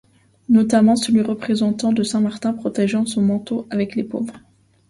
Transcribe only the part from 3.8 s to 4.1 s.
les